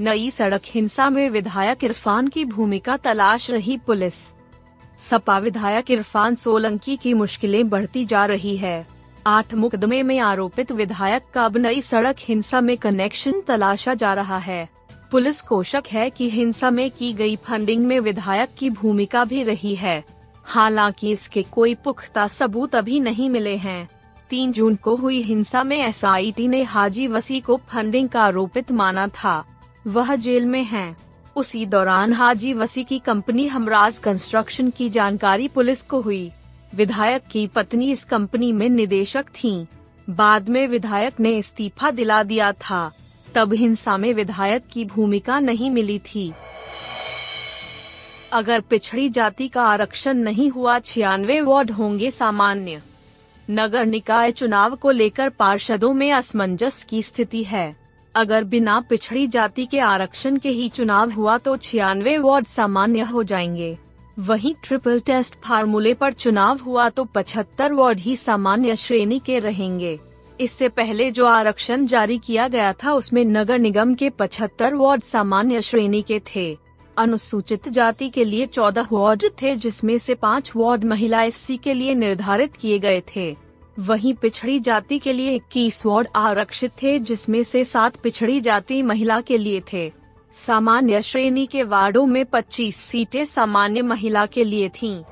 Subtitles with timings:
[0.00, 4.14] नई सड़क हिंसा में विधायक इरफान की भूमिका तलाश रही पुलिस।
[4.98, 8.86] सपा विधायक इरफान सोलंकी की मुश्किलें बढ़ती जा रही है।
[9.26, 14.38] आठ मुकदमे में आरोपित विधायक का अब नई सड़क हिंसा में कनेक्शन तलाशा जा रहा
[14.38, 14.68] है।
[15.10, 19.42] पुलिस को शक है कि हिंसा में की गई फंडिंग में विधायक की भूमिका भी
[19.42, 20.04] रही है।
[20.44, 23.88] हालाँकि इसके कोई पुख्ता सबूत अभी नहीं मिले हैं।
[24.30, 29.08] तीन जून को हुई हिंसा में एसआईटी ने हाजी वसी को फंडिंग का आरोपित माना
[29.08, 29.44] था।
[29.86, 30.96] वह जेल में हैं।
[31.36, 36.32] उसी दौरान हाजी वसी की कंपनी हमराज कंस्ट्रक्शन की जानकारी पुलिस को हुई।
[36.74, 39.66] विधायक की पत्नी इस कंपनी में निदेशक थीं।
[40.10, 42.92] बाद में विधायक ने इस्तीफा दिला दिया था।
[43.34, 46.32] तब हिंसा में विधायक की भूमिका नहीं मिली थी।
[48.32, 52.82] अगर पिछड़ी जाति का आरक्षण नहीं हुआ, छियानवे वार्ड होंगे सामान्य।
[53.50, 57.79] नगर निकाय चुनाव को लेकर पार्षदों में असमंजस की स्थिति है।
[58.14, 63.22] अगर बिना पिछड़ी जाति के आरक्षण के ही चुनाव हुआ तो छियानवे वार्ड सामान्य हो
[63.22, 63.76] जाएँगे।
[64.18, 69.98] वहीं ट्रिपल टेस्ट फार्मूले पर चुनाव हुआ तो 75 वार्ड ही सामान्य श्रेणी के रहेंगे।
[70.40, 75.62] इससे पहले जो आरक्षण जारी किया गया था उसमें नगर निगम के 75 वार्ड सामान्य
[75.62, 76.56] श्रेणी के थे।
[76.96, 81.94] अनुसूचित जाति के लिए 14 वार्ड थे जिसमें से पाँच वार्ड महिला एससी के लिए
[81.94, 83.49] निर्धारित किए गए थे।
[83.80, 89.20] वहीं पिछड़ी जाति के लिए इक्कीस वार्ड आरक्षित थे, जिसमें से सात पिछड़ी जाति महिला
[89.20, 89.92] के लिए थे।
[90.32, 95.02] सामान्य श्रेणी के वार्डों में 25 सीटें सामान्य महिला के लिए थीं।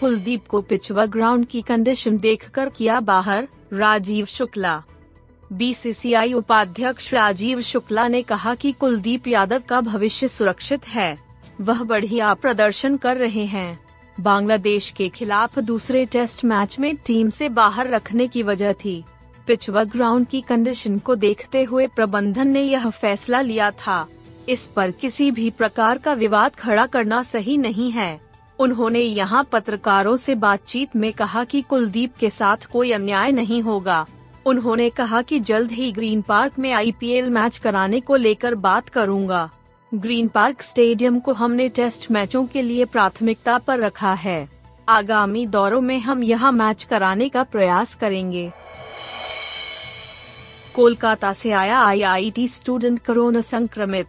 [0.00, 4.82] कुलदीप को पिछवा ग्राउंड की कंडीशन देखकर किया बाहर, राजीव शुक्ला।
[5.52, 11.18] बीसीसीआई उपाध्यक्ष राजीव शुक्ला ने कहा कि कुलदीप यादव का भविष्य सुरक्षित है।
[11.60, 13.81] वह बढ़िया प्रदर्शन कर रहे हैं।
[14.20, 19.04] बांग्लादेश के खिलाफ दूसरे टेस्ट मैच में टीम से बाहर रखने की वजह थी।
[19.46, 24.06] पिचवा ग्राउंड की कंडीशन को देखते हुए प्रबंधन ने यह फैसला लिया था।
[24.48, 28.20] इस पर किसी भी प्रकार का विवाद खड़ा करना सही नहीं है।
[28.58, 34.06] उन्होंने यहाँ पत्रकारों से बातचीत में कहा कि कुलदीप के साथ कोई अन्याय नहीं होगा।
[34.46, 39.50] उन्होंने कहा कि जल्द ही ग्रीन पार्क में आईपीएल मैच कराने को लेकर बात करूँगा।
[39.92, 44.48] ग्रीन पार्क स्टेडियम को हमने टेस्ट मैचों के लिए प्राथमिकता पर रखा है।
[44.88, 48.50] आगामी दौरों में हम यहाँ मैच कराने का प्रयास करेंगे।
[50.74, 54.06] कोलकाता से आया आईआईटी स्टूडेंट कोरोना संक्रमित।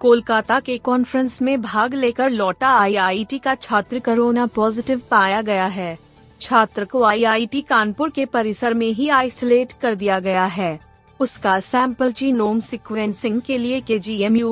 [0.00, 5.96] कोलकाता के कॉन्फ्रेंस में भाग लेकर लौटा आईआईटी का छात्र कोरोना पॉजिटिव पाया गया है।
[6.40, 10.87] छात्र को आईआईटी कानपुर के परिसर में ही आइसोलेट कर दिया गया है।
[11.20, 13.98] उसका सैंपल जीनोम सिक्वेंसिंग के लिए के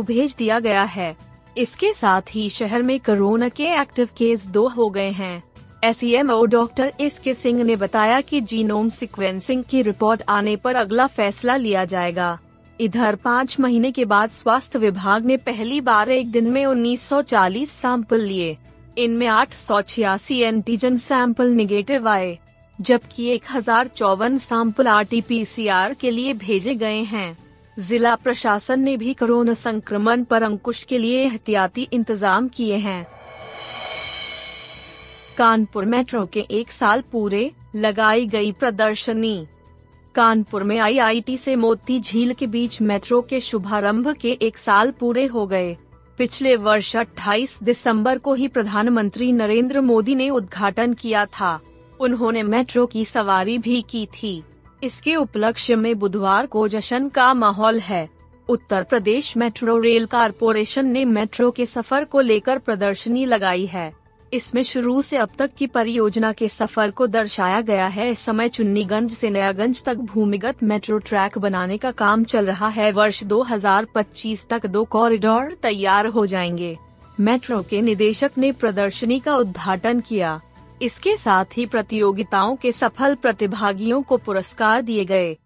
[0.03, 1.17] भेज दिया गया है।
[1.59, 5.43] इसके साथ ही शहर में कोरोना के एक्टिव केस दो हो गए हैं।
[5.85, 6.01] एस
[6.47, 11.57] डॉक्टर एस के सिंह ने बताया कि जीनोम सिक्वेंसिंग की रिपोर्ट आने पर अगला फैसला
[11.57, 12.39] लिया जाएगा।
[12.81, 18.21] इधर पाँच महीने के बाद स्वास्थ्य विभाग ने पहली बार एक दिन में 1940 सैंपल
[18.21, 18.57] लिए।
[18.99, 22.39] इनमें आठ सौ छियासी एंटीजन सैंपल निगेटिव आए।
[22.81, 27.37] जबकि एक हज़ार चौवन सैंपल आरटीपीसीआर के लिए भेजे गए हैं।
[27.79, 33.07] जिला प्रशासन ने भी कोरोना संक्रमण पर अंकुश के लिए एहतियाती इंतज़ाम किए हैं।
[35.39, 39.47] कानपुर मेट्रो के एक साल पूरे, लगाई गई प्रदर्शनी।
[40.15, 45.27] कानपुर में आईआईटी से मोती झील के बीच मेट्रो के शुभारंभ के एक साल पूरे
[45.27, 45.77] हो गए।
[46.19, 51.59] पिछले वर्ष 28 दिसंबर को ही प्रधानमंत्री नरेंद्र मोदी ने उद्घाटन किया था।
[52.01, 54.43] उन्होंने मेट्रो की सवारी भी की थी।
[54.83, 58.09] इसके उपलक्ष्य में बुधवार को जश्न का माहौल है।
[58.49, 63.93] Uttar Pradesh metro rail corporation ने मेट्रो के सफ़र को लेकर प्रदर्शनी लगाई है।
[64.33, 68.49] इसमें शुरू से अब तक की परियोजना के सफ़र को दर्शाया गया है। इस समय
[68.49, 74.47] चुन्नीगंज से नयागंज तक भूमिगत मेट्रो ट्रैक बनाने का काम चल रहा है। वर्ष 2025
[74.51, 76.79] तक दो कॉरिडोर तैयार हो जाएँगे।
[77.21, 80.41] मेट्रो के निदेशक ने प्रदर्शनी का उद्घाटन किया।
[80.83, 85.37] इसके साथ ही प्रतियोगिताओं के सफल प्रतिभागियों को पुरस्कार दिए गए।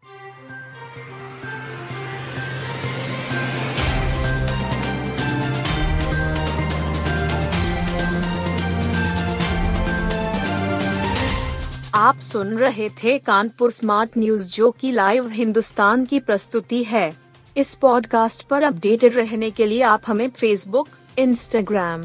[11.94, 17.12] आप सुन रहे थे कानपुर स्मार्ट न्यूज़ जो की लाइव हिंदुस्तान की प्रस्तुति है।
[17.56, 20.88] इस पॉडकास्ट पर अपडेटेड रहने के लिए आप हमें फेसबुक
[21.18, 22.04] इंस्टाग्राम